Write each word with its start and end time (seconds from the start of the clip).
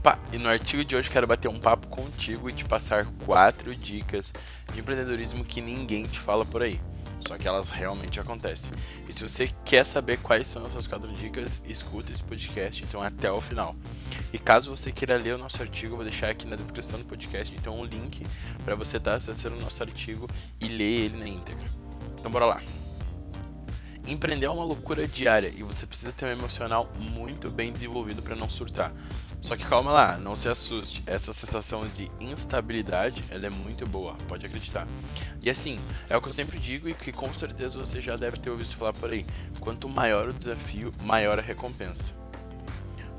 Opa, 0.00 0.18
e 0.32 0.38
no 0.38 0.48
artigo 0.48 0.82
de 0.82 0.96
hoje 0.96 1.10
quero 1.10 1.26
bater 1.26 1.48
um 1.48 1.60
papo 1.60 1.86
contigo 1.88 2.48
e 2.48 2.54
te 2.54 2.64
passar 2.64 3.04
quatro 3.26 3.76
dicas 3.76 4.32
de 4.72 4.80
empreendedorismo 4.80 5.44
que 5.44 5.60
ninguém 5.60 6.06
te 6.06 6.18
fala 6.18 6.42
por 6.42 6.62
aí. 6.62 6.80
Só 7.20 7.36
que 7.36 7.46
elas 7.46 7.68
realmente 7.68 8.18
acontecem. 8.18 8.72
E 9.06 9.12
se 9.12 9.22
você 9.22 9.50
quer 9.62 9.84
saber 9.84 10.16
quais 10.16 10.48
são 10.48 10.64
essas 10.64 10.86
quatro 10.86 11.12
dicas, 11.12 11.60
escuta 11.66 12.12
esse 12.12 12.22
podcast 12.22 12.82
então 12.82 13.02
até 13.02 13.30
o 13.30 13.42
final. 13.42 13.76
E 14.32 14.38
caso 14.38 14.74
você 14.74 14.90
queira 14.90 15.18
ler 15.18 15.34
o 15.34 15.38
nosso 15.38 15.60
artigo, 15.60 15.96
vou 15.96 16.04
deixar 16.04 16.30
aqui 16.30 16.46
na 16.46 16.56
descrição 16.56 16.98
do 16.98 17.04
podcast 17.04 17.54
então 17.54 17.78
um 17.78 17.84
link 17.84 18.26
para 18.64 18.74
você 18.74 18.96
estar 18.96 19.10
tá 19.10 19.16
acessando 19.18 19.56
o 19.56 19.60
nosso 19.60 19.82
artigo 19.82 20.26
e 20.58 20.66
ler 20.66 21.04
ele 21.04 21.18
na 21.18 21.28
íntegra. 21.28 21.70
Então 22.18 22.30
bora 22.30 22.46
lá. 22.46 22.62
Empreender 24.06 24.46
é 24.46 24.50
uma 24.50 24.64
loucura 24.64 25.06
diária 25.06 25.52
e 25.54 25.62
você 25.62 25.86
precisa 25.86 26.10
ter 26.10 26.24
um 26.24 26.30
emocional 26.30 26.90
muito 26.98 27.50
bem 27.50 27.70
desenvolvido 27.70 28.22
para 28.22 28.34
não 28.34 28.48
surtar. 28.48 28.94
Só 29.40 29.56
que 29.56 29.64
calma 29.64 29.90
lá, 29.90 30.18
não 30.18 30.36
se 30.36 30.48
assuste. 30.48 31.02
Essa 31.06 31.32
sensação 31.32 31.88
de 31.88 32.10
instabilidade, 32.20 33.24
ela 33.30 33.46
é 33.46 33.50
muito 33.50 33.86
boa, 33.86 34.14
pode 34.28 34.44
acreditar. 34.44 34.86
E 35.42 35.48
assim, 35.48 35.80
é 36.08 36.16
o 36.16 36.20
que 36.20 36.28
eu 36.28 36.32
sempre 36.32 36.58
digo 36.58 36.88
e 36.88 36.94
que 36.94 37.10
com 37.10 37.32
certeza 37.32 37.78
você 37.78 38.00
já 38.00 38.16
deve 38.16 38.36
ter 38.36 38.50
ouvido 38.50 38.74
falar 38.74 38.92
por 38.92 39.10
aí. 39.10 39.24
Quanto 39.58 39.88
maior 39.88 40.28
o 40.28 40.32
desafio, 40.32 40.92
maior 41.02 41.38
a 41.38 41.42
recompensa. 41.42 42.14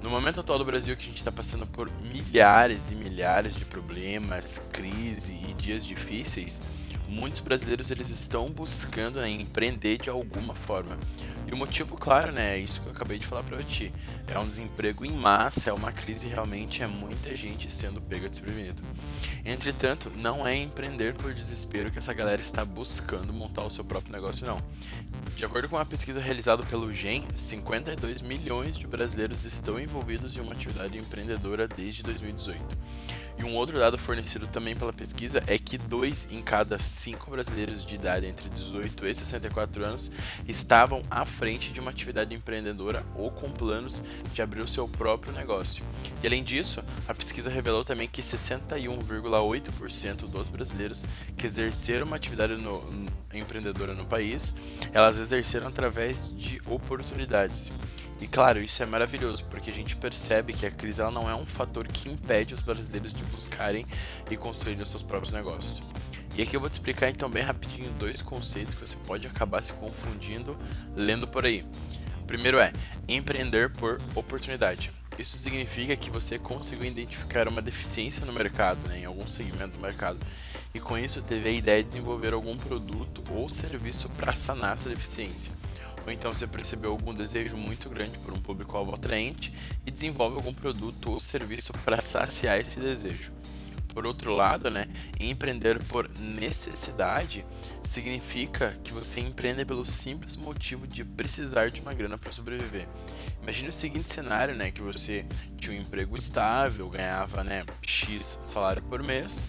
No 0.02 0.10
momento 0.10 0.40
atual 0.40 0.58
do 0.58 0.66
Brasil, 0.66 0.96
que 0.96 1.04
a 1.04 1.08
gente 1.08 1.18
está 1.18 1.32
passando 1.32 1.68
por 1.68 1.90
milhares 2.02 2.90
e 2.90 2.96
milhares 2.96 3.56
de 3.56 3.66
problemas, 3.66 4.60
crise 4.72 5.34
e 5.48 5.54
dias 5.54 5.86
difíceis, 5.86 6.60
muitos 7.08 7.42
brasileiros 7.42 7.92
eles 7.92 8.10
estão 8.10 8.50
buscando 8.50 9.20
né, 9.20 9.30
empreender 9.30 9.98
de 10.00 10.10
alguma 10.10 10.56
forma. 10.56 10.98
E 11.52 11.54
o 11.54 11.58
motivo, 11.58 11.98
claro, 11.98 12.32
né, 12.32 12.56
é 12.56 12.60
isso 12.60 12.80
que 12.80 12.88
eu 12.88 12.94
acabei 12.94 13.20
de 13.20 13.28
falar 13.28 13.44
para 13.44 13.62
ti. 13.62 13.92
É 14.26 14.40
um 14.40 14.48
desemprego 14.48 15.04
em 15.04 15.12
massa, 15.12 15.70
é 15.70 15.74
uma 15.74 15.92
crise 15.92 16.30
realmente, 16.30 16.82
é 16.82 16.88
muita 16.88 17.36
gente 17.36 17.70
sendo 17.70 18.00
pega 18.00 18.30
desprevenido. 18.30 18.82
Entretanto, 19.44 20.10
não 20.16 20.48
é 20.48 20.56
empreender 20.56 21.14
por 21.14 21.34
desespero 21.34 21.92
que 21.92 22.00
essa 22.00 22.14
galera 22.14 22.42
está 22.42 22.64
buscando 22.64 23.34
montar 23.34 23.66
o 23.66 23.70
seu 23.70 23.84
próprio 23.84 24.14
negócio, 24.14 24.48
não. 24.48 24.62
De 25.36 25.46
acordo 25.46 25.68
com 25.68 25.76
uma 25.76 25.86
pesquisa 25.86 26.20
realizada 26.20 26.64
pelo 26.64 26.94
GEM, 26.94 27.26
52 27.36 28.22
milhões 28.22 28.78
de 28.78 28.86
brasileiros 28.86 29.46
estão 29.46 29.80
envolvidos 29.80 30.38
em 30.38 30.40
uma 30.40 30.54
atividade 30.54 30.98
empreendedora 30.98 31.68
desde 31.68 32.04
2018. 32.04 32.78
E 33.42 33.44
um 33.44 33.56
outro 33.56 33.80
dado 33.80 33.98
fornecido 33.98 34.46
também 34.46 34.76
pela 34.76 34.94
pesquisa 34.94 35.44
é 35.48 35.58
que 35.58 35.76
dois 35.76 36.28
em 36.32 36.44
cada 36.44 36.78
cinco 36.78 37.32
brasileiros 37.32 37.84
de 37.84 37.96
idade 37.96 38.28
entre 38.28 38.48
18 38.50 39.08
e 39.08 39.16
64 39.16 39.84
anos 39.84 40.12
estavam 40.48 41.02
à 41.10 41.26
frente 41.26 41.74
de 41.74 41.80
uma 41.80 41.90
atividade 41.90 42.36
empreendedora 42.36 43.04
ou 43.16 43.32
com 43.32 43.50
planos 43.50 44.04
de 44.32 44.44
abrir 44.44 44.62
o 44.62 44.68
seu 44.68 44.88
próprio 44.88 45.34
negócio. 45.34 45.84
E 46.22 46.28
além 46.28 46.44
disso, 46.44 46.84
a 47.08 47.16
pesquisa 47.16 47.50
revelou 47.50 47.84
também 47.84 48.08
que 48.08 48.22
61,8% 48.22 50.30
dos 50.30 50.48
brasileiros 50.48 51.08
que 51.36 51.48
exerceram 51.48 52.06
uma 52.06 52.18
atividade 52.18 52.54
no, 52.54 53.10
empreendedora 53.34 53.96
no 53.96 54.06
país, 54.06 54.54
exerceram 55.18 55.68
através 55.68 56.36
de 56.36 56.62
oportunidades. 56.66 57.72
E 58.20 58.28
claro, 58.28 58.62
isso 58.62 58.84
é 58.84 58.86
maravilhoso, 58.86 59.44
porque 59.46 59.72
a 59.72 59.74
gente 59.74 59.96
percebe 59.96 60.54
que 60.54 60.66
a 60.66 60.72
crise 60.72 61.02
não 61.12 61.30
é 61.30 61.36
um 61.36 61.46
fator 61.46 61.88
que 61.88 62.08
impede 62.08 62.54
os 62.54 62.62
brasileiros 62.62 63.12
de 63.12 63.24
buscarem 63.24 63.86
e 64.30 64.38
construírem 64.38 64.82
os 64.82 64.90
seus 64.90 65.02
próprios 65.02 65.34
negócios. 65.34 65.82
E 66.36 66.42
aqui 66.42 66.56
eu 66.56 66.60
vou 66.60 66.70
te 66.70 66.74
explicar 66.74 67.10
então 67.10 67.30
bem 67.30 67.44
rapidinho 67.44 67.92
dois 67.94 68.22
conceitos 68.22 68.76
que 68.76 68.82
você 68.82 68.96
pode 69.06 69.28
acabar 69.28 69.64
se 69.64 69.74
confundindo 69.74 70.58
lendo 70.96 71.28
por 71.28 71.46
aí. 71.46 71.66
O 72.22 72.26
primeiro 72.26 72.60
é 72.60 72.72
empreender 73.08 73.70
por 73.70 74.00
oportunidade. 74.16 74.92
Isso 75.18 75.38
significa 75.38 75.96
que 75.96 76.10
você 76.10 76.40
conseguiu 76.40 76.86
identificar 76.86 77.48
uma 77.48 77.62
deficiência 77.62 78.26
no 78.26 78.32
mercado, 78.32 78.88
né, 78.88 79.00
em 79.00 79.06
algum 79.06 79.28
segmento 79.28 79.78
do 79.78 79.80
mercado, 79.80 80.18
e 80.74 80.80
com 80.80 80.98
isso 80.98 81.22
teve 81.22 81.50
a 81.50 81.52
ideia 81.52 81.84
de 81.84 81.90
desenvolver 81.90 82.34
algum 82.34 82.58
produto 82.58 83.24
ou 83.30 83.50
serviço 83.50 84.10
para 84.10 84.36
sanar 84.36 84.74
essa 84.74 84.90
deficiência 84.90 85.52
ou 86.06 86.12
então 86.12 86.34
você 86.34 86.48
percebeu 86.48 86.92
algum 86.92 87.14
desejo 87.14 87.56
muito 87.58 87.90
grande 87.90 88.18
por 88.20 88.34
um 88.34 88.40
público-alvo 88.40 88.94
atraente 88.94 89.54
e 89.86 89.92
desenvolve 89.92 90.36
algum 90.38 90.54
produto 90.54 91.12
ou 91.12 91.20
serviço 91.20 91.74
para 91.86 92.02
saciar 92.02 92.60
esse 92.60 92.80
desejo. 92.80 93.32
Por 93.94 94.06
outro 94.06 94.34
lado, 94.34 94.70
né, 94.70 94.88
empreender 95.20 95.84
por 95.84 96.10
necessidade 96.18 97.46
significa 97.84 98.74
que 98.86 98.94
você 98.94 99.20
empreende 99.20 99.66
pelo 99.66 99.86
simples 99.86 100.38
motivo 100.38 100.88
de 100.88 101.04
precisar 101.04 101.70
de 101.70 101.82
uma 101.82 101.94
grana 101.94 102.18
para 102.18 102.32
sobreviver. 102.32 102.88
Imagine 103.44 103.68
o 103.68 103.74
seguinte 103.74 104.10
cenário, 104.10 104.56
né, 104.56 104.72
que 104.72 104.82
você 104.82 105.26
tinha 105.58 105.78
um 105.78 105.82
emprego 105.82 106.18
estável, 106.18 106.90
ganhava, 106.90 107.44
né, 107.44 107.66
X 107.86 108.38
salário 108.40 108.82
por 108.84 109.04
mês, 109.04 109.46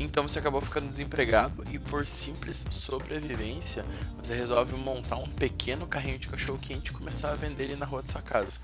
então 0.00 0.26
você 0.26 0.38
acabou 0.38 0.62
ficando 0.62 0.88
desempregado 0.88 1.62
e 1.70 1.78
por 1.78 2.06
simples 2.06 2.64
sobrevivência, 2.70 3.84
você 4.16 4.34
resolve 4.34 4.74
montar 4.74 5.16
um 5.16 5.28
pequeno 5.28 5.86
carrinho 5.86 6.18
de 6.18 6.26
cachorro 6.26 6.58
quente 6.58 6.88
e 6.88 6.94
começar 6.94 7.30
a 7.30 7.34
vender 7.34 7.64
ele 7.64 7.76
na 7.76 7.84
rua 7.84 8.02
de 8.02 8.10
sua 8.10 8.22
casa. 8.22 8.60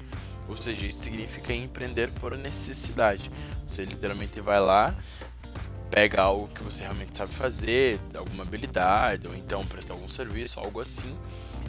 Ou 0.49 0.57
seja, 0.57 0.87
isso 0.87 1.01
significa 1.01 1.53
empreender 1.53 2.11
por 2.13 2.37
necessidade. 2.39 3.31
Você 3.67 3.85
literalmente 3.85 4.41
vai 4.41 4.59
lá, 4.61 4.97
pega 5.91 6.23
algo 6.23 6.49
que 6.49 6.63
você 6.63 6.85
realmente 6.85 7.15
sabe 7.17 7.35
fazer, 7.35 8.01
alguma 8.15 8.43
habilidade, 8.43 9.27
ou 9.27 9.35
então 9.35 9.63
prestar 9.67 9.93
algum 9.93 10.09
serviço, 10.09 10.59
algo 10.59 10.81
assim, 10.81 11.15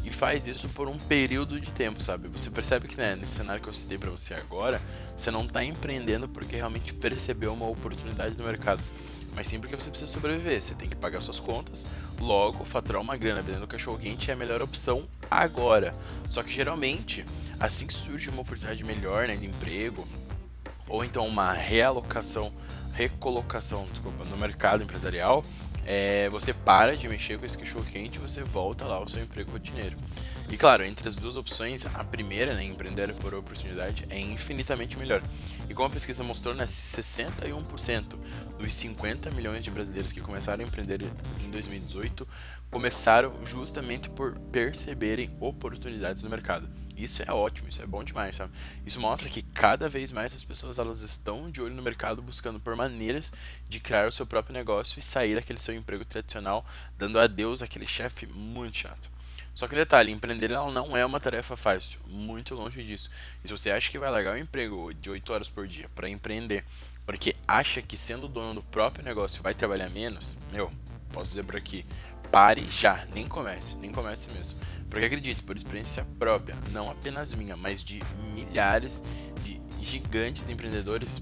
e 0.01 0.13
faz 0.13 0.47
isso 0.47 0.69
por 0.69 0.87
um 0.87 0.97
período 0.97 1.59
de 1.59 1.71
tempo, 1.71 2.01
sabe? 2.01 2.29
Você 2.29 2.49
percebe 2.49 2.87
que 2.87 2.95
né, 2.95 3.17
nesse 3.17 3.33
cenário 3.33 3.61
que 3.61 3.67
eu 3.67 3.73
citei 3.73 3.97
para 3.97 4.09
você 4.09 4.33
agora, 4.33 4.79
você 5.17 5.29
não 5.29 5.43
está 5.43 5.61
empreendendo 5.61 6.29
porque 6.29 6.55
realmente 6.55 6.93
percebeu 6.93 7.51
uma 7.51 7.67
oportunidade 7.67 8.37
no 8.37 8.45
mercado 8.45 8.81
mas 9.37 9.45
sim 9.45 9.59
porque 9.59 9.75
você 9.75 9.91
precisa 9.91 10.11
sobreviver. 10.11 10.59
Você 10.59 10.73
tem 10.73 10.89
que 10.89 10.95
pagar 10.95 11.21
suas 11.21 11.39
contas, 11.39 11.85
logo 12.19 12.65
faturar 12.65 12.99
uma 12.99 13.15
grana 13.15 13.39
vendendo 13.39 13.67
cachorro 13.67 13.99
quente 13.99 14.31
é 14.31 14.33
a 14.33 14.35
melhor 14.35 14.63
opção 14.63 15.07
agora. 15.29 15.93
Só 16.27 16.41
que 16.41 16.51
geralmente, 16.51 17.23
assim 17.59 17.85
que 17.85 17.93
surge 17.93 18.31
uma 18.31 18.41
oportunidade 18.41 18.83
melhor 18.83 19.27
né, 19.27 19.35
de 19.35 19.45
emprego, 19.45 20.07
ou 20.89 21.05
então 21.05 21.27
uma 21.27 21.53
realocação, 21.53 22.51
recolocação, 22.93 23.85
desculpa, 23.91 24.25
no 24.25 24.37
mercado 24.37 24.83
empresarial, 24.83 25.45
é, 25.85 26.27
você 26.29 26.51
para 26.51 26.97
de 26.97 27.07
mexer 27.07 27.37
com 27.37 27.45
esse 27.45 27.59
cachorro 27.59 27.85
quente 27.85 28.15
e 28.15 28.19
você 28.19 28.41
volta 28.41 28.85
lá 28.85 28.95
ao 28.95 29.07
seu 29.07 29.21
emprego 29.21 29.51
rotineiro. 29.51 29.97
E 30.49 30.55
claro, 30.55 30.85
entre 30.85 31.09
as 31.09 31.17
duas 31.17 31.35
opções, 31.35 31.85
a 31.85 32.03
primeira, 32.05 32.53
né, 32.53 32.63
empreender 32.63 33.13
por 33.15 33.33
oportunidade, 33.33 34.05
é 34.09 34.17
infinitamente 34.17 34.97
melhor. 34.97 35.21
E 35.69 35.73
como 35.73 35.87
a 35.87 35.91
pesquisa 35.91 36.23
mostrou, 36.23 36.55
né, 36.55 36.65
61% 36.65 38.17
dos 38.57 38.73
50 38.73 39.29
milhões 39.31 39.65
de 39.65 39.69
brasileiros 39.69 40.13
que 40.13 40.21
começaram 40.21 40.63
a 40.63 40.67
empreender 40.67 41.01
em 41.45 41.51
2018 41.51 42.25
começaram 42.71 43.33
justamente 43.45 44.09
por 44.09 44.37
perceberem 44.51 45.35
oportunidades 45.39 46.23
no 46.23 46.29
mercado. 46.29 46.69
Isso 46.95 47.21
é 47.23 47.31
ótimo, 47.31 47.67
isso 47.67 47.81
é 47.81 47.85
bom 47.85 48.03
demais, 48.03 48.37
sabe? 48.37 48.51
Isso 48.85 48.99
mostra 48.99 49.29
que 49.29 49.41
cada 49.41 49.87
vez 49.87 50.11
mais 50.11 50.33
as 50.33 50.43
pessoas 50.43 50.79
elas 50.79 51.01
estão 51.01 51.51
de 51.51 51.61
olho 51.61 51.75
no 51.75 51.83
mercado 51.83 52.21
buscando 52.21 52.59
por 52.59 52.75
maneiras 52.75 53.31
de 53.69 53.79
criar 53.79 54.07
o 54.07 54.11
seu 54.11 54.25
próprio 54.25 54.53
negócio 54.53 54.99
e 54.99 55.03
sair 55.03 55.35
daquele 55.35 55.59
seu 55.59 55.75
emprego 55.75 56.03
tradicional, 56.03 56.65
dando 56.97 57.19
adeus 57.19 57.61
àquele 57.61 57.85
chefe 57.85 58.25
muito 58.25 58.77
chato. 58.77 59.16
Só 59.57 59.67
que 59.67 59.73
detalhe, 59.73 60.11
empreender 60.11 60.51
ela 60.51 60.71
não 60.71 60.95
é 60.95 61.03
uma 61.03 61.19
tarefa 61.19 61.57
fácil, 61.57 61.99
muito 62.05 62.53
longe 62.53 62.83
disso. 62.83 63.09
E 63.43 63.47
se 63.47 63.51
você 63.51 63.71
acha 63.71 63.89
que 63.89 63.97
vai 63.97 64.11
largar 64.11 64.35
o 64.35 64.37
emprego 64.37 64.93
de 64.93 65.09
8 65.09 65.33
horas 65.33 65.49
por 65.49 65.65
dia 65.65 65.89
para 65.95 66.07
empreender, 66.07 66.63
porque 67.07 67.35
acha 67.47 67.81
que 67.81 67.97
sendo 67.97 68.27
dono 68.27 68.53
do 68.53 68.61
próprio 68.61 69.03
negócio 69.03 69.41
vai 69.41 69.55
trabalhar 69.55 69.89
menos, 69.89 70.37
meu, 70.51 70.71
posso 71.11 71.31
dizer 71.31 71.43
por 71.43 71.55
aqui, 71.55 71.83
pare 72.31 72.67
já, 72.69 73.03
nem 73.15 73.27
comece, 73.27 73.75
nem 73.77 73.91
comece 73.91 74.29
mesmo. 74.29 74.59
Porque 74.91 75.07
acredite, 75.07 75.41
por 75.41 75.55
experiência 75.55 76.05
própria, 76.19 76.55
não 76.71 76.91
apenas 76.91 77.33
minha, 77.33 77.57
mas 77.57 77.83
de 77.83 77.99
milhares 78.35 79.03
de 79.43 79.59
gigantes 79.81 80.51
empreendedores, 80.51 81.19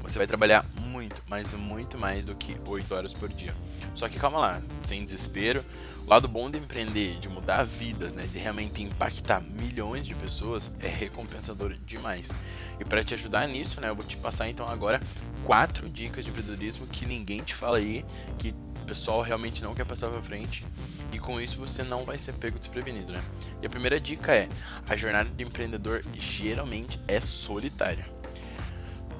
você 0.00 0.16
vai 0.16 0.28
trabalhar 0.28 0.64
muito, 0.76 1.20
mas 1.26 1.52
muito 1.54 1.98
mais 1.98 2.24
do 2.24 2.36
que 2.36 2.56
8 2.64 2.94
horas 2.94 3.12
por 3.12 3.28
dia. 3.28 3.52
Só 3.96 4.08
que 4.08 4.16
calma 4.16 4.38
lá, 4.38 4.62
sem 4.84 5.02
desespero. 5.02 5.64
Lado 6.08 6.26
bom 6.26 6.50
de 6.50 6.56
empreender, 6.56 7.18
de 7.18 7.28
mudar 7.28 7.64
vidas, 7.64 8.14
né, 8.14 8.26
de 8.32 8.38
realmente 8.38 8.82
impactar 8.82 9.42
milhões 9.42 10.06
de 10.06 10.14
pessoas 10.14 10.74
é 10.80 10.88
recompensador 10.88 11.74
demais. 11.84 12.30
E 12.80 12.84
para 12.84 13.04
te 13.04 13.12
ajudar 13.12 13.46
nisso, 13.46 13.78
né, 13.78 13.90
eu 13.90 13.94
vou 13.94 14.06
te 14.06 14.16
passar 14.16 14.48
então 14.48 14.66
agora 14.66 15.02
quatro 15.44 15.86
dicas 15.86 16.24
de 16.24 16.30
empreendedorismo 16.30 16.86
que 16.86 17.04
ninguém 17.04 17.42
te 17.42 17.54
fala 17.54 17.76
aí, 17.76 18.06
que 18.38 18.54
o 18.82 18.86
pessoal 18.86 19.20
realmente 19.20 19.62
não 19.62 19.74
quer 19.74 19.84
passar 19.84 20.08
para 20.08 20.22
frente. 20.22 20.64
E 21.12 21.18
com 21.18 21.38
isso 21.38 21.58
você 21.58 21.82
não 21.82 22.06
vai 22.06 22.16
ser 22.16 22.32
pego 22.32 22.58
desprevenido, 22.58 23.12
né? 23.12 23.22
E 23.60 23.66
a 23.66 23.70
primeira 23.70 24.00
dica 24.00 24.34
é: 24.34 24.48
a 24.88 24.96
jornada 24.96 25.28
de 25.28 25.44
empreendedor 25.44 26.02
geralmente 26.14 26.98
é 27.06 27.20
solitária. 27.20 28.17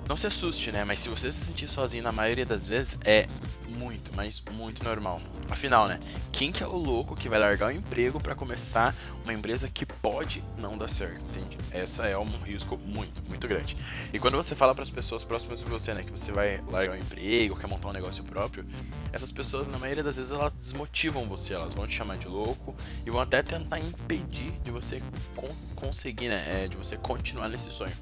Não 0.09 0.17
se 0.17 0.27
assuste, 0.27 0.73
né? 0.73 0.85
Mas 0.85 1.01
se 1.01 1.11
você 1.11 1.31
se 1.31 1.45
sentir 1.45 1.69
sozinho 1.69 2.03
na 2.03 2.11
maioria 2.11 2.47
das 2.47 2.67
vezes, 2.67 2.99
é 3.05 3.27
muito, 3.69 4.11
mas 4.17 4.43
muito 4.53 4.83
normal. 4.83 5.21
Afinal, 5.51 5.87
né? 5.87 6.01
Quem 6.33 6.51
que 6.51 6.63
é 6.63 6.67
o 6.67 6.77
louco 6.77 7.15
que 7.15 7.29
vai 7.29 7.39
largar 7.39 7.69
o 7.69 7.71
emprego 7.71 8.19
para 8.19 8.35
começar 8.35 8.97
uma 9.23 9.35
empresa 9.35 9.69
que 9.69 9.85
pode 9.85 10.43
não 10.57 10.79
dar 10.79 10.89
certo, 10.89 11.23
entende? 11.29 11.59
Essa 11.71 12.07
é 12.07 12.17
um 12.17 12.39
risco 12.39 12.79
muito, 12.79 13.23
muito 13.29 13.47
grande. 13.47 13.77
E 14.11 14.19
quando 14.19 14.39
você 14.39 14.55
fala 14.55 14.75
para 14.75 14.83
as 14.83 14.89
pessoas 14.89 15.25
próximas 15.25 15.61
de 15.61 15.67
você, 15.67 15.93
né, 15.93 16.03
que 16.03 16.11
você 16.11 16.33
vai 16.33 16.65
largar 16.71 16.97
o 16.97 16.99
emprego, 16.99 17.55
quer 17.55 17.67
montar 17.67 17.89
um 17.89 17.93
negócio 17.93 18.25
próprio, 18.25 18.65
essas 19.13 19.31
pessoas, 19.31 19.69
na 19.69 19.79
maioria 19.79 20.03
das 20.03 20.17
vezes, 20.17 20.33
elas 20.33 20.55
desmotivam 20.55 21.29
você, 21.29 21.53
elas 21.53 21.75
vão 21.75 21.87
te 21.87 21.95
chamar 21.95 22.17
de 22.17 22.29
louco 22.29 22.75
e 23.05 23.11
vão 23.11 23.21
até 23.21 23.43
tentar 23.43 23.79
impedir 23.79 24.53
de 24.65 24.71
você 24.71 25.03
con 25.37 25.49
conseguir, 25.77 26.29
né, 26.31 26.65
é, 26.65 26.69
de 26.69 26.79
você 26.79 26.97
continuar 26.97 27.51
nesse 27.51 27.71
sonho. 27.71 27.95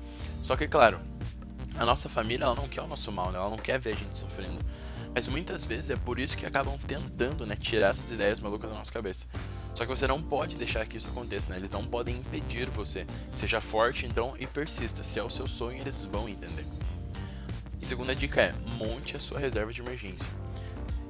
Só 0.45 0.57
que, 0.57 0.69
claro, 0.69 1.01
a 1.79 1.85
nossa 1.85 2.09
família, 2.09 2.45
ela 2.45 2.55
não 2.55 2.69
quer 2.69 2.83
o 2.83 2.87
nosso 2.87 3.11
mal, 3.13 3.31
né? 3.31 3.39
ela 3.39 3.51
não 3.51 3.59
quer 3.59 3.79
ver 3.79 3.95
a 3.95 3.97
gente 3.97 4.17
sofrendo. 4.17 4.59
Mas 5.15 5.27
muitas 5.29 5.65
vezes 5.65 5.91
é 5.91 5.97
por 5.97 6.19
isso 6.19 6.37
que 6.37 6.45
acabam 6.45 6.77
tentando, 6.87 7.47
né, 7.47 7.57
tirar 7.57 7.89
essas 7.89 8.11
ideias 8.11 8.39
malucas 8.39 8.71
da 8.71 8.77
nossa 8.77 8.93
cabeça. 8.93 9.27
Só 9.75 9.85
que 9.85 9.89
você 9.89 10.07
não 10.07 10.23
pode 10.23 10.57
deixar 10.57 10.85
que 10.87 10.97
isso 10.97 11.09
aconteça, 11.09 11.51
né? 11.51 11.59
Eles 11.59 11.71
não 11.71 11.87
podem 11.87 12.17
impedir 12.17 12.69
você. 12.69 13.07
Seja 13.35 13.61
forte, 13.61 14.05
então, 14.07 14.35
e 14.39 14.47
persista. 14.47 15.03
Se 15.03 15.19
é 15.19 15.23
o 15.23 15.31
seu 15.31 15.47
sonho, 15.47 15.79
eles 15.81 16.05
vão 16.05 16.29
entender. 16.29 16.67
E 17.81 17.87
segunda 17.87 18.15
dica 18.15 18.43
é, 18.43 18.55
monte 18.79 19.17
a 19.17 19.21
sua 19.21 19.39
reserva 19.39 19.73
de 19.73 19.81
emergência. 19.81 20.31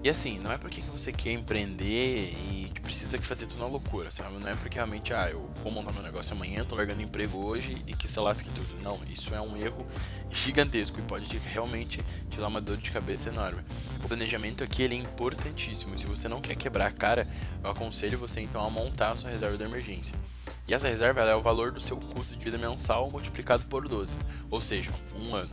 E 0.02 0.08
assim, 0.08 0.38
não 0.38 0.52
é 0.52 0.58
porque 0.58 0.80
que 0.80 0.90
você 0.90 1.12
quer 1.12 1.32
empreender 1.32 2.32
e 2.32 2.65
precisa 2.86 3.18
que 3.18 3.26
fazer 3.26 3.46
tudo 3.46 3.58
na 3.58 3.66
loucura, 3.66 4.12
sabe? 4.12 4.38
Não 4.38 4.48
é 4.48 4.54
porque 4.54 4.76
realmente, 4.76 5.12
ah, 5.12 5.28
eu 5.28 5.50
vou 5.60 5.72
montar 5.72 5.92
meu 5.92 6.04
negócio 6.04 6.32
amanhã, 6.34 6.64
tô 6.64 6.76
largando 6.76 7.02
emprego 7.02 7.44
hoje 7.44 7.76
e 7.84 7.94
que 7.94 8.06
se 8.06 8.20
lasque 8.20 8.48
tudo. 8.48 8.80
Não, 8.80 8.96
isso 9.10 9.34
é 9.34 9.40
um 9.40 9.56
erro 9.56 9.84
gigantesco 10.30 11.00
e 11.00 11.02
pode 11.02 11.36
realmente 11.38 12.00
te 12.30 12.38
dar 12.38 12.46
uma 12.46 12.60
dor 12.60 12.76
de 12.76 12.92
cabeça 12.92 13.28
enorme. 13.28 13.60
O 14.04 14.06
planejamento 14.06 14.62
aqui 14.62 14.82
ele 14.82 14.94
é 14.94 14.98
importantíssimo. 14.98 15.98
Se 15.98 16.06
você 16.06 16.28
não 16.28 16.40
quer 16.40 16.54
quebrar 16.54 16.86
a 16.86 16.92
cara, 16.92 17.26
eu 17.62 17.70
aconselho 17.70 18.18
você 18.18 18.40
então 18.40 18.64
a 18.64 18.70
montar 18.70 19.10
a 19.10 19.16
sua 19.16 19.30
reserva 19.30 19.56
de 19.56 19.64
emergência. 19.64 20.14
E 20.68 20.72
essa 20.72 20.86
reserva 20.86 21.22
é 21.22 21.34
o 21.34 21.42
valor 21.42 21.72
do 21.72 21.80
seu 21.80 21.96
custo 21.96 22.36
de 22.36 22.44
vida 22.44 22.56
mensal 22.56 23.10
multiplicado 23.10 23.64
por 23.64 23.88
12, 23.88 24.16
ou 24.48 24.60
seja, 24.60 24.92
um 25.18 25.34
ano. 25.34 25.50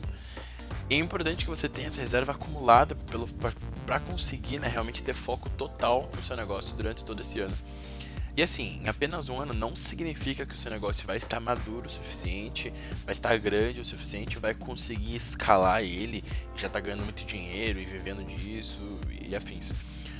É 0.87 0.95
importante 0.95 1.45
que 1.45 1.49
você 1.49 1.67
tenha 1.67 1.87
essa 1.87 2.01
reserva 2.01 2.33
acumulada 2.33 2.95
para 3.83 3.99
conseguir 3.99 4.59
né, 4.59 4.67
realmente 4.67 5.03
ter 5.03 5.13
foco 5.13 5.49
total 5.49 6.09
no 6.15 6.23
seu 6.23 6.35
negócio 6.35 6.75
durante 6.75 7.03
todo 7.03 7.21
esse 7.21 7.39
ano. 7.39 7.55
E 8.35 8.41
assim, 8.41 8.81
em 8.83 8.89
apenas 8.89 9.29
um 9.29 9.39
ano 9.39 9.53
não 9.53 9.75
significa 9.75 10.43
que 10.43 10.55
o 10.55 10.57
seu 10.57 10.71
negócio 10.71 11.05
vai 11.05 11.17
estar 11.17 11.39
maduro 11.39 11.85
o 11.85 11.89
suficiente, 11.89 12.73
vai 13.05 13.11
estar 13.11 13.37
grande 13.37 13.79
o 13.79 13.85
suficiente, 13.85 14.39
vai 14.39 14.55
conseguir 14.55 15.15
escalar 15.15 15.83
ele 15.83 16.23
já 16.55 16.65
está 16.65 16.79
ganhando 16.79 17.03
muito 17.03 17.23
dinheiro 17.25 17.79
e 17.79 17.85
vivendo 17.85 18.25
disso 18.25 18.79
e 19.11 19.35
afins. 19.35 19.71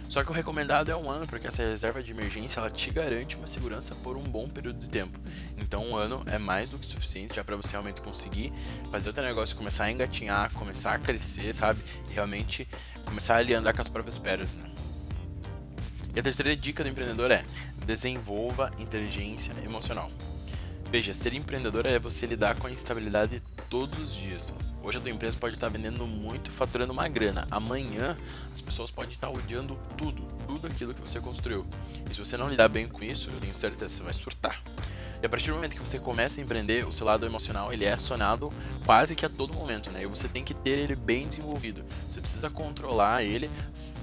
Só 0.10 0.24
que 0.24 0.30
o 0.30 0.34
recomendado 0.34 0.92
é 0.92 0.96
um 0.96 1.10
ano, 1.10 1.26
porque 1.26 1.48
essa 1.48 1.64
reserva 1.64 2.04
de 2.04 2.12
emergência 2.12 2.60
ela 2.60 2.70
te 2.70 2.92
garante 2.92 3.36
uma 3.36 3.48
segurança 3.48 3.96
por 3.96 4.16
um 4.16 4.22
bom 4.22 4.48
período 4.48 4.80
de 4.80 4.88
tempo. 4.88 5.20
Então 5.58 5.84
um 5.86 5.96
ano 5.96 6.22
é 6.28 6.38
mais 6.38 6.70
do 6.70 6.78
que 6.78 6.86
suficiente 6.86 7.36
já 7.36 7.44
para 7.44 7.56
você 7.56 7.72
realmente 7.72 8.02
conseguir 8.02 8.54
fazer 8.92 9.10
o 9.10 9.14
teu 9.14 9.24
negócio 9.24 9.56
começar 9.56 9.86
a 9.86 9.92
engatinhar, 9.92 10.52
começar 10.54 10.94
a 10.94 11.00
crescer, 11.00 11.54
sabe? 11.54 11.80
E 12.10 12.14
realmente 12.14 12.68
começar 13.06 13.38
a 13.38 13.58
andar 13.58 13.74
com 13.74 13.82
as 13.82 13.88
próprias 13.88 14.18
pernas, 14.18 14.52
né? 14.54 14.70
E 16.16 16.20
a 16.20 16.24
terceira 16.24 16.56
dica 16.56 16.84
do 16.84 16.90
empreendedor 16.90 17.32
é 17.32 17.44
desenvolva 17.86 18.72
inteligência 18.78 19.54
emocional. 19.66 20.12
Veja, 20.92 21.12
ser 21.12 21.34
empreendedor 21.34 21.88
é 21.88 21.98
você 21.98 22.28
lidar 22.28 22.56
com 22.56 22.68
a 22.68 22.72
instabilidade 22.72 23.42
todos 23.68 23.98
os 23.98 24.14
dias. 24.14 24.54
Hoje 24.84 24.98
a 24.98 25.02
tua 25.02 25.12
empresa 25.12 25.38
pode 25.38 25.56
estar 25.56 25.70
vendendo 25.70 26.06
muito, 26.06 26.52
faturando 26.52 26.92
uma 26.92 27.08
grana. 27.08 27.48
Amanhã 27.50 28.18
as 28.54 28.60
pessoas 28.60 28.92
podem 28.92 29.12
estar 29.12 29.30
odiando 29.30 29.80
tudo, 29.98 30.22
tudo 30.46 30.68
aquilo 30.68 30.94
que 30.94 31.00
você 31.00 31.22
construiu. 31.22 31.66
E 32.12 32.14
se 32.14 32.20
você 32.20 32.36
não 32.36 32.50
lidar 32.50 32.68
bem 32.68 32.86
com 32.86 33.02
isso, 33.02 33.30
eu 33.30 33.40
tenho 33.40 33.56
certeza 33.56 33.86
que 33.86 33.92
você 34.00 34.04
vai 34.04 34.14
surtar. 34.14 34.62
E 35.24 35.26
a 35.26 35.30
partir 35.30 35.52
do 35.52 35.56
momento 35.56 35.78
que 35.78 35.80
você 35.80 35.98
começa 35.98 36.42
a 36.42 36.44
empreender, 36.44 36.86
o 36.86 36.92
seu 36.92 37.08
lado 37.08 37.26
emocional 37.26 37.72
ele 37.72 37.86
é 37.86 37.94
acionado 37.94 38.52
quase 38.86 39.16
que 39.16 39.26
a 39.26 39.30
todo 39.30 39.54
momento, 39.54 39.90
né? 39.90 40.04
E 40.04 40.06
você 40.06 40.28
tem 40.28 40.44
que 40.44 40.54
ter 40.54 40.78
ele 40.78 40.98
bem 40.98 41.30
desenvolvido. 41.30 41.82
Você 42.06 42.20
precisa 42.20 42.50
controlar 42.50 43.24
ele, 43.24 43.50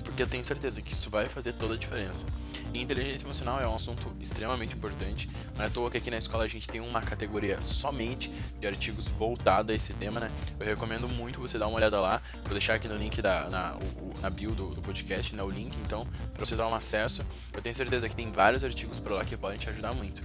porque 0.02 0.22
eu 0.22 0.26
tenho 0.26 0.42
certeza 0.42 0.80
que 0.80 0.94
isso 0.94 1.10
vai 1.10 1.28
fazer 1.28 1.52
toda 1.52 1.74
a 1.74 1.76
diferença. 1.76 2.24
E 2.72 2.80
inteligência 2.80 3.26
emocional 3.26 3.60
é 3.60 3.68
um 3.68 3.74
assunto 3.74 4.10
extremamente 4.18 4.74
importante. 4.74 5.28
Não 5.54 5.64
é 5.64 5.66
à 5.66 5.70
toa 5.70 5.90
que 5.90 5.98
aqui 5.98 6.10
na 6.10 6.16
escola 6.16 6.44
a 6.44 6.48
gente 6.48 6.66
tem 6.66 6.80
uma 6.80 7.02
categoria 7.02 7.60
somente 7.60 8.32
de 8.58 8.66
artigos 8.66 9.06
voltada 9.06 9.74
a 9.74 9.76
esse 9.76 9.92
tema, 9.92 10.20
né? 10.20 10.30
Eu 10.58 10.64
recomendo 10.64 11.06
muito 11.06 11.38
você 11.38 11.58
dar 11.58 11.66
uma 11.66 11.76
olhada 11.76 12.00
lá. 12.00 12.22
Vou 12.44 12.52
deixar 12.52 12.76
aqui 12.76 12.88
no 12.88 12.96
link 12.96 13.20
da 13.20 13.50
na, 13.50 13.76
o, 13.76 14.14
na 14.22 14.30
bio 14.30 14.52
do, 14.52 14.74
do, 14.74 14.80
podcast, 14.80 15.36
né? 15.36 15.42
O 15.42 15.50
link, 15.50 15.76
então, 15.84 16.08
para 16.32 16.46
você 16.46 16.56
dar 16.56 16.66
um 16.66 16.74
acesso. 16.74 17.26
Eu 17.52 17.60
tenho 17.60 17.74
certeza 17.74 18.08
que 18.08 18.16
tem 18.16 18.32
vários 18.32 18.64
artigos 18.64 18.98
por 18.98 19.12
lá 19.12 19.22
que 19.22 19.36
podem 19.36 19.58
te 19.58 19.68
ajudar 19.68 19.92
muito. 19.92 20.22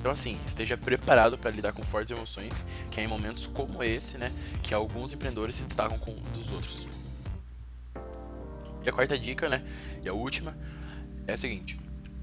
Então, 0.00 0.10
assim, 0.10 0.40
esteja 0.46 0.78
preparado 0.78 1.36
para 1.36 1.50
lidar 1.50 1.74
com 1.74 1.82
fortes 1.84 2.10
emoções, 2.10 2.64
que 2.90 2.98
é 2.98 3.04
em 3.04 3.06
momentos 3.06 3.46
como 3.46 3.84
esse, 3.84 4.16
né, 4.16 4.32
que 4.62 4.72
alguns 4.72 5.12
empreendedores 5.12 5.56
se 5.56 5.62
destacam 5.62 5.98
com 5.98 6.14
dos 6.32 6.50
outros. 6.50 6.88
E 8.82 8.88
a 8.88 8.92
quarta 8.92 9.18
dica, 9.18 9.46
né, 9.46 9.62
e 10.02 10.08
a 10.08 10.14
última, 10.14 10.56
é 11.26 11.34
a 11.34 11.36
seguinte: 11.36 11.78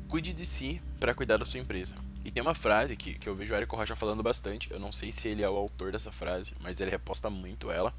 cuide 0.08 0.34
de 0.34 0.44
si 0.44 0.82
para 1.00 1.14
cuidar 1.14 1.38
da 1.38 1.46
sua 1.46 1.60
empresa. 1.60 1.96
E 2.26 2.32
tem 2.32 2.42
uma 2.42 2.56
frase 2.56 2.98
que, 2.98 3.14
que 3.14 3.30
eu 3.30 3.36
vejo 3.36 3.54
o 3.54 3.56
Érico 3.56 3.76
Rocha 3.76 3.96
falando 3.96 4.24
bastante, 4.24 4.72
eu 4.72 4.80
não 4.80 4.92
sei 4.92 5.12
se 5.12 5.28
ele 5.28 5.44
é 5.44 5.50
o 5.50 5.56
autor 5.56 5.92
dessa 5.92 6.12
frase, 6.12 6.56
mas 6.60 6.80
ele 6.80 6.90
reposta 6.90 7.30
muito 7.30 7.72
ela. 7.72 7.94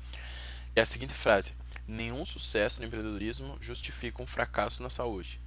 É 0.74 0.80
a 0.80 0.86
seguinte 0.86 1.14
frase: 1.14 1.52
Nenhum 1.86 2.26
sucesso 2.26 2.80
no 2.80 2.86
empreendedorismo 2.86 3.56
justifica 3.60 4.20
um 4.20 4.26
fracasso 4.26 4.82
na 4.82 4.90
saúde. 4.90 5.40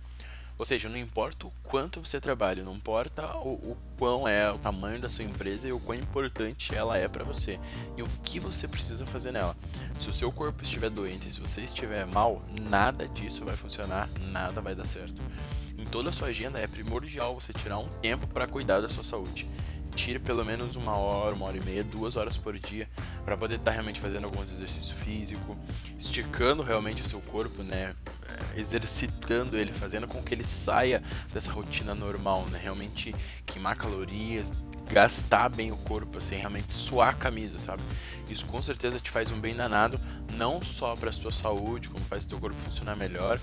Ou 0.61 0.65
seja, 0.65 0.87
não 0.87 0.95
importa 0.95 1.47
o 1.47 1.53
quanto 1.63 2.05
você 2.05 2.21
trabalha, 2.21 2.63
não 2.63 2.75
importa 2.75 3.35
o, 3.37 3.53
o 3.53 3.77
quão 3.97 4.27
é 4.27 4.51
o 4.51 4.59
tamanho 4.59 5.01
da 5.01 5.09
sua 5.09 5.25
empresa 5.25 5.67
e 5.67 5.73
o 5.73 5.79
quão 5.79 5.97
importante 5.97 6.75
ela 6.75 6.95
é 6.99 7.07
para 7.07 7.23
você 7.23 7.59
e 7.97 8.03
o 8.03 8.07
que 8.23 8.39
você 8.39 8.67
precisa 8.67 9.03
fazer 9.03 9.31
nela. 9.31 9.57
Se 9.97 10.07
o 10.07 10.13
seu 10.13 10.31
corpo 10.31 10.61
estiver 10.61 10.91
doente, 10.91 11.33
se 11.33 11.39
você 11.39 11.61
estiver 11.61 12.05
mal, 12.05 12.43
nada 12.69 13.07
disso 13.07 13.43
vai 13.43 13.57
funcionar, 13.57 14.07
nada 14.31 14.61
vai 14.61 14.75
dar 14.75 14.85
certo. 14.85 15.19
Em 15.75 15.85
toda 15.85 16.11
a 16.11 16.13
sua 16.13 16.27
agenda 16.27 16.59
é 16.59 16.67
primordial 16.67 17.33
você 17.33 17.51
tirar 17.51 17.79
um 17.79 17.87
tempo 17.99 18.27
para 18.27 18.45
cuidar 18.45 18.81
da 18.81 18.87
sua 18.87 19.03
saúde 19.03 19.47
tire 19.95 20.19
pelo 20.19 20.43
menos 20.45 20.75
uma 20.75 20.95
hora, 20.95 21.35
uma 21.35 21.45
hora 21.45 21.57
e 21.57 21.63
meia, 21.63 21.83
duas 21.83 22.15
horas 22.15 22.37
por 22.37 22.57
dia 22.57 22.89
para 23.25 23.37
poder 23.37 23.55
estar 23.55 23.65
tá 23.65 23.71
realmente 23.71 23.99
fazendo 23.99 24.25
alguns 24.25 24.51
exercícios 24.51 24.91
físicos, 24.91 25.55
esticando 25.97 26.63
realmente 26.63 27.03
o 27.03 27.07
seu 27.07 27.19
corpo, 27.21 27.61
né? 27.63 27.95
Exercitando 28.61 29.57
ele, 29.57 29.73
fazendo 29.73 30.07
com 30.07 30.21
que 30.21 30.33
ele 30.33 30.45
saia 30.45 31.01
dessa 31.33 31.51
rotina 31.51 31.93
normal, 31.93 32.45
né? 32.45 32.59
Realmente 32.61 33.13
queimar 33.45 33.75
calorias, 33.75 34.53
gastar 34.91 35.49
bem 35.49 35.71
o 35.71 35.77
corpo, 35.77 36.17
assim, 36.17 36.35
realmente 36.35 36.71
suar 36.73 37.09
a 37.09 37.13
camisa, 37.13 37.57
sabe? 37.57 37.81
Isso 38.29 38.45
com 38.45 38.61
certeza 38.61 38.99
te 38.99 39.09
faz 39.09 39.31
um 39.31 39.39
bem 39.39 39.55
danado, 39.55 39.99
não 40.33 40.61
só 40.61 40.95
para 40.95 41.11
sua 41.11 41.31
saúde, 41.31 41.89
como 41.89 42.03
faz 42.05 42.25
o 42.25 42.29
teu 42.29 42.39
corpo 42.39 42.57
funcionar 42.61 42.95
melhor, 42.95 43.39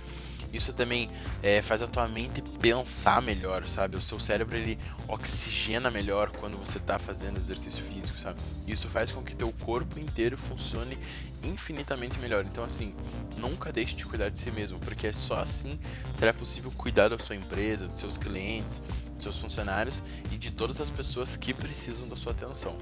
isso 0.53 0.73
também 0.73 1.11
é, 1.43 1.61
faz 1.61 1.83
a 1.83 1.87
tua 1.87 2.09
mente 2.09 2.43
pensar 2.61 3.23
melhor, 3.23 3.67
sabe? 3.67 3.97
O 3.97 4.01
seu 4.01 4.19
cérebro 4.19 4.57
ele 4.57 4.79
oxigena 5.07 5.91
melhor 5.91 6.31
quando 6.31 6.57
você 6.57 6.79
está 6.79 6.99
fazendo 6.99 7.39
exercício 7.39 7.85
físico, 7.85 8.19
sabe? 8.19 8.41
Isso 8.67 8.89
faz 8.89 9.13
com 9.13 9.23
que 9.23 9.35
teu 9.35 9.53
corpo 9.61 9.99
inteiro 9.99 10.37
funcione 10.37 10.99
infinitamente 11.43 12.19
melhor. 12.19 12.45
Então, 12.45 12.65
assim, 12.65 12.95
nunca 13.37 13.73
deixe 13.73 13.95
de 13.95 14.05
cuidar 14.05 14.29
de 14.29 14.39
si 14.39 14.51
mesmo, 14.51 14.79
porque 14.81 15.07
é 15.07 15.13
só 15.13 15.37
assim 15.37 15.79
será 16.13 16.35
possível 16.35 16.71
cuidar 16.73 17.09
da 17.09 17.19
sua 17.19 17.37
empresa, 17.37 17.87
dos 17.87 18.01
seus 18.01 18.17
clientes, 18.17 18.83
dos 19.15 19.23
seus 19.23 19.39
funcionários 19.39 20.03
e 20.33 20.37
de 20.37 20.51
todas 20.51 20.81
as 20.81 20.91
pessoas 20.91 21.37
que 21.37 21.55
precisam 21.55 22.09
da 22.09 22.17
sua 22.17 22.33
atenção. 22.33 22.77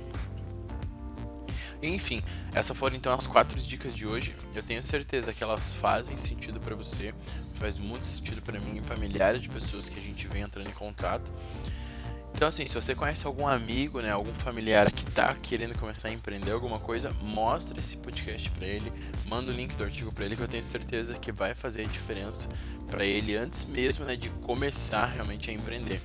Enfim, 1.83 2.23
essas 2.55 2.77
foram 2.77 2.97
então 2.97 3.13
as 3.13 3.27
quatro 3.27 3.61
dicas 3.61 3.95
de 3.95 4.07
hoje. 4.07 4.35
Eu 4.55 4.63
tenho 4.63 4.83
certeza 4.83 5.33
que 5.33 5.43
elas 5.43 5.75
fazem 5.75 6.17
sentido 6.17 6.59
para 6.59 6.75
você, 6.75 7.15
faz 7.57 7.79
muito 7.79 8.07
sentido 8.07 8.43
para 8.43 8.61
mim 8.61 8.79
e 8.79 8.81
para 8.81 9.39
de 9.39 9.49
pessoas 9.49 9.89
que 9.89 9.99
a 9.99 10.03
gente 10.03 10.27
vem 10.29 10.43
entrando 10.43 10.69
em 10.69 10.73
contato. 10.73 11.31
Então 12.35 12.49
assim, 12.49 12.67
se 12.67 12.75
você 12.75 12.95
conhece 12.95 13.27
algum 13.27 13.47
amigo, 13.47 14.01
né, 14.01 14.11
algum 14.11 14.33
familiar 14.35 14.91
que 14.91 15.09
está 15.09 15.35
querendo 15.35 15.77
começar 15.79 16.09
a 16.09 16.13
empreender 16.13 16.53
alguma 16.53 16.79
coisa, 16.79 17.11
mostre 17.23 17.81
esse 17.81 17.97
podcast 17.97 18.51
para 18.51 18.67
ele, 18.67 18.93
manda 19.25 19.51
o 19.51 19.55
link 19.55 19.75
do 19.75 19.83
artigo 19.83 20.13
para 20.13 20.27
ele 20.27 20.37
que 20.37 20.43
eu 20.43 20.49
tenho 20.49 20.63
certeza 20.63 21.15
que 21.15 21.33
vai 21.33 21.55
fazer 21.55 21.85
a 21.85 21.87
diferença 21.87 22.51
para 22.91 23.05
ele 23.07 23.35
antes 23.37 23.65
mesmo, 23.65 24.05
né, 24.05 24.17
de 24.17 24.29
começar 24.29 25.07
realmente 25.07 25.51
a 25.51 25.55
empreender. 25.55 26.01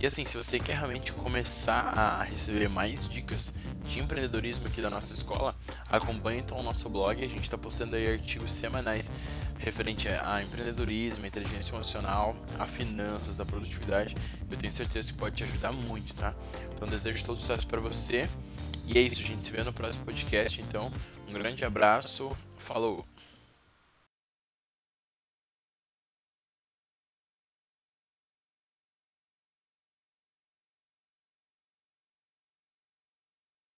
E 0.00 0.06
assim, 0.06 0.24
se 0.24 0.36
você 0.36 0.60
quer 0.60 0.76
realmente 0.76 1.10
começar 1.12 1.80
a 1.80 2.22
receber 2.22 2.68
mais 2.68 3.08
dicas 3.08 3.54
de 3.84 3.98
empreendedorismo 3.98 4.66
aqui 4.68 4.80
da 4.80 4.88
nossa 4.88 5.12
escola, 5.12 5.56
acompanhe 5.90 6.38
então 6.38 6.58
o 6.58 6.62
nosso 6.62 6.88
blog. 6.88 7.22
A 7.22 7.28
gente 7.28 7.42
está 7.42 7.58
postando 7.58 7.96
aí 7.96 8.12
artigos 8.12 8.52
semanais 8.52 9.10
referente 9.58 10.08
a 10.08 10.42
empreendedorismo, 10.42 11.26
inteligência 11.26 11.72
emocional, 11.74 12.36
a 12.58 12.66
finanças, 12.66 13.40
a 13.40 13.44
produtividade. 13.44 14.16
Eu 14.50 14.56
tenho 14.56 14.72
certeza 14.72 15.12
que 15.12 15.18
pode 15.18 15.36
te 15.36 15.44
ajudar 15.44 15.72
muito, 15.72 16.14
tá? 16.14 16.34
Então 16.74 16.88
desejo 16.88 17.24
todo 17.24 17.38
sucesso 17.38 17.66
para 17.66 17.80
você. 17.80 18.28
E 18.86 18.98
é 18.98 19.02
isso, 19.02 19.20
a 19.20 19.24
gente 19.24 19.44
se 19.44 19.50
vê 19.50 19.62
no 19.62 19.72
próximo 19.72 20.04
podcast. 20.04 20.60
Então, 20.62 20.90
um 21.28 21.32
grande 21.32 21.64
abraço. 21.64 22.34
Falou! 22.58 23.04